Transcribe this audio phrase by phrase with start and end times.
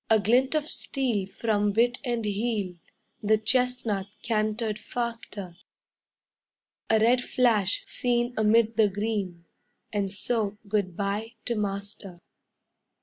[0.09, 2.73] A glint of steel from bit and heel,
[3.21, 5.55] The chestnut cantered faster;
[6.89, 9.45] A red flash seen amid the green,
[9.93, 12.17] And so good bye to master.